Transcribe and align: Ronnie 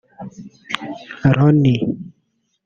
Ronnie 1.35 1.77